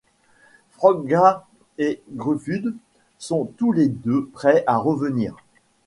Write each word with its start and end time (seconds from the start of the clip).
Froggatt 0.71 1.45
et 1.77 2.01
Gruffudd 2.13 2.75
sont 3.19 3.51
tous 3.59 3.71
les 3.71 3.87
deux 3.87 4.25
prêts 4.33 4.63
à 4.65 4.77
revenir. 4.77 5.37